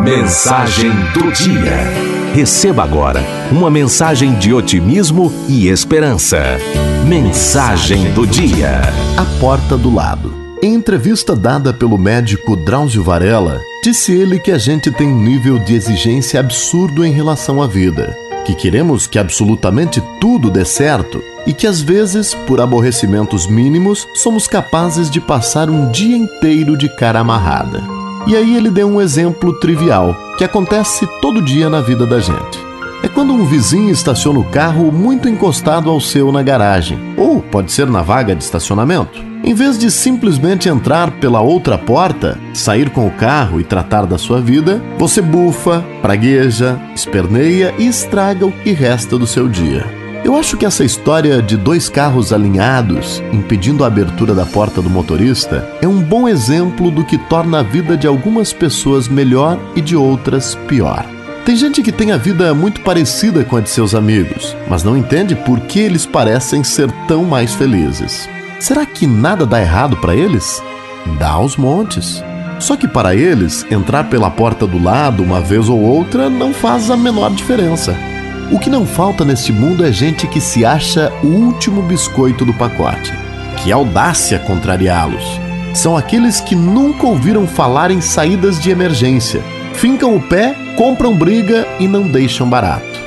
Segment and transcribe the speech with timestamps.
[0.00, 1.70] Mensagem do dia.
[2.34, 6.40] Receba agora uma mensagem de otimismo e esperança.
[7.06, 8.80] Mensagem do dia.
[9.18, 10.34] A porta do lado.
[10.62, 15.58] Em entrevista dada pelo médico Drauzio Varela, disse ele que a gente tem um nível
[15.58, 18.16] de exigência absurdo em relação à vida,
[18.46, 24.48] que queremos que absolutamente tudo dê certo e que às vezes, por aborrecimentos mínimos, somos
[24.48, 28.01] capazes de passar um dia inteiro de cara amarrada.
[28.26, 32.58] E aí ele deu um exemplo trivial que acontece todo dia na vida da gente.
[33.02, 37.72] É quando um vizinho estaciona o carro muito encostado ao seu na garagem, ou pode
[37.72, 39.20] ser na vaga de estacionamento.
[39.44, 44.16] Em vez de simplesmente entrar pela outra porta, sair com o carro e tratar da
[44.16, 50.01] sua vida, você bufa, pragueja, esperneia e estraga o que resta do seu dia.
[50.24, 54.88] Eu acho que essa história de dois carros alinhados impedindo a abertura da porta do
[54.88, 59.80] motorista é um bom exemplo do que torna a vida de algumas pessoas melhor e
[59.80, 61.04] de outras pior.
[61.44, 64.96] Tem gente que tem a vida muito parecida com a de seus amigos, mas não
[64.96, 68.28] entende por que eles parecem ser tão mais felizes.
[68.60, 70.62] Será que nada dá errado para eles?
[71.18, 72.22] Dá aos montes.
[72.60, 76.92] Só que para eles, entrar pela porta do lado uma vez ou outra não faz
[76.92, 77.92] a menor diferença.
[78.52, 82.52] O que não falta neste mundo é gente que se acha o último biscoito do
[82.52, 83.10] pacote.
[83.56, 85.24] Que audácia contrariá-los!
[85.74, 89.40] São aqueles que nunca ouviram falar em saídas de emergência,
[89.72, 93.00] fincam o pé, compram briga e não deixam barato.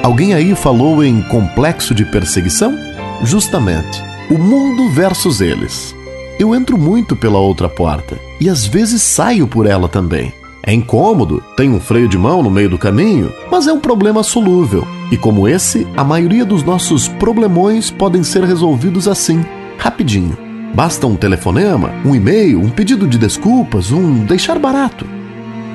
[0.00, 2.78] Alguém aí falou em complexo de perseguição?
[3.24, 4.00] Justamente,
[4.30, 5.94] o mundo versus eles.
[6.38, 10.32] Eu entro muito pela outra porta e às vezes saio por ela também.
[10.66, 14.22] É incômodo, tem um freio de mão no meio do caminho, mas é um problema
[14.22, 14.86] solúvel.
[15.12, 19.44] E como esse, a maioria dos nossos problemões podem ser resolvidos assim,
[19.76, 20.38] rapidinho.
[20.74, 25.06] Basta um telefonema, um e-mail, um pedido de desculpas, um deixar barato.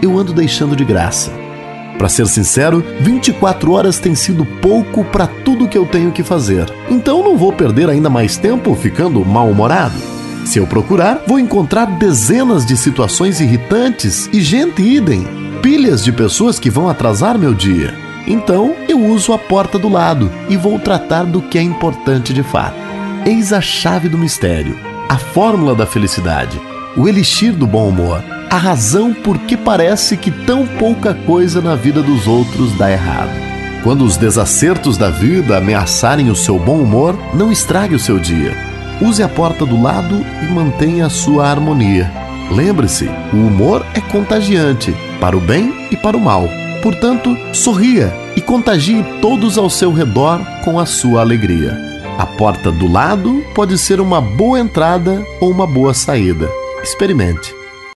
[0.02, 1.32] Eu ando deixando de graça.
[2.00, 6.66] Para ser sincero, 24 horas tem sido pouco para tudo que eu tenho que fazer.
[6.90, 10.19] Então não vou perder ainda mais tempo ficando mal-humorado.
[10.46, 15.28] Se eu procurar, vou encontrar dezenas de situações irritantes e gente idem,
[15.62, 17.94] pilhas de pessoas que vão atrasar meu dia.
[18.26, 22.44] Então, eu uso a porta do lado e vou tratar do que é importante de
[22.44, 22.78] fato.
[23.26, 24.78] Eis a chave do mistério,
[25.08, 26.60] a fórmula da felicidade,
[26.96, 31.76] o elixir do bom humor, a razão por que parece que tão pouca coisa na
[31.76, 33.32] vida dos outros dá errado.
[33.84, 38.69] Quando os desacertos da vida ameaçarem o seu bom humor, não estrague o seu dia
[39.02, 42.12] Use a porta do lado e mantenha a sua harmonia.
[42.52, 46.50] Lembre-se, o humor é contagiante, para o bem e para o mal.
[46.82, 51.78] Portanto, sorria e contagie todos ao seu redor com a sua alegria.
[52.18, 56.50] A porta do lado pode ser uma boa entrada ou uma boa saída.
[56.84, 57.59] Experimente.